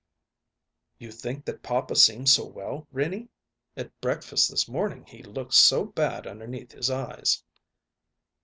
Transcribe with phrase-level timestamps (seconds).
[0.97, 3.29] "You think that papa seems so well, Renie?
[3.77, 7.43] At breakfast this morning he looked so bad underneath his eyes."